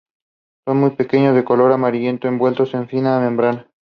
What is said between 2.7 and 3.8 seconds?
en una fina membrana.